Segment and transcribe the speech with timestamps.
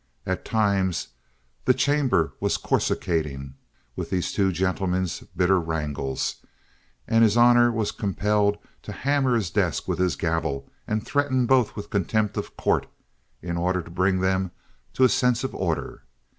[0.25, 1.09] At times
[1.65, 3.53] the chamber was coruscating
[3.95, 6.37] with these two gentlemen's bitter wrangles,
[7.07, 11.45] and his honor was compelled to hammer his desk with his gavel, and to threaten
[11.45, 12.87] both with contempt of court,
[13.43, 14.49] in order to bring them
[14.93, 16.01] to a sense of order.